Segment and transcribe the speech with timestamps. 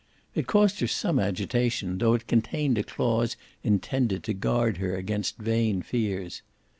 [0.33, 5.37] It caused her some agitation, though it contained a clause intended to guard her against
[5.37, 6.41] vain fears.